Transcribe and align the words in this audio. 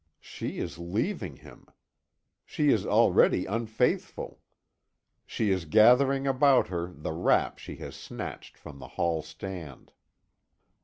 She 0.19 0.57
is 0.57 0.79
leaving 0.79 1.35
him! 1.35 1.67
She 2.43 2.69
is 2.71 2.87
already 2.87 3.45
unfaithful! 3.45 4.41
She 5.27 5.51
is 5.51 5.65
gathering 5.65 6.25
about 6.25 6.69
her 6.69 6.91
the 6.91 7.11
wrap 7.13 7.59
she 7.59 7.75
has 7.75 7.95
snatched 7.95 8.57
from 8.57 8.79
the 8.79 8.87
hall 8.97 9.21
stand. 9.21 9.91